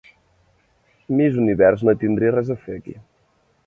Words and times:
Miss 1.19 1.37
Univers 1.43 1.87
no 1.87 1.97
hi 1.97 2.03
tindria 2.07 2.35
res 2.39 2.53
a 2.57 2.61
fer, 2.67 2.83
aquí. 2.83 3.01